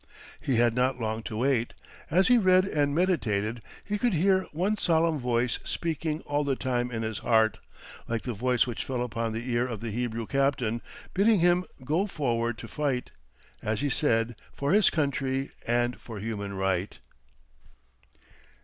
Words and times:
He 0.39 0.55
had 0.55 0.73
not 0.73 0.99
long 0.99 1.21
to 1.21 1.37
wait. 1.37 1.75
As 2.09 2.27
he 2.27 2.39
read 2.39 2.65
and 2.65 2.95
meditated, 2.95 3.61
he 3.83 3.99
could 3.99 4.15
hear 4.15 4.47
one 4.51 4.75
solemn 4.77 5.19
voice 5.19 5.59
speaking 5.63 6.21
all 6.21 6.43
the 6.43 6.55
time 6.55 6.89
in 6.89 7.03
his 7.03 7.19
heart, 7.19 7.59
like 8.07 8.23
the 8.23 8.33
voice 8.33 8.65
which 8.65 8.83
fell 8.83 9.03
upon 9.03 9.31
the 9.31 9.51
ear 9.51 9.67
of 9.67 9.79
the 9.79 9.91
Hebrew 9.91 10.25
captain, 10.25 10.81
bidding 11.13 11.41
him 11.41 11.65
go 11.85 12.07
forward 12.07 12.57
to 12.57 12.67
fight, 12.67 13.11
as 13.61 13.81
he 13.81 13.91
said, 13.91 14.35
for 14.51 14.71
his 14.71 14.89
country 14.89 15.51
and 15.67 15.99
for 16.01 16.17
human 16.17 16.53
right. 16.55 16.97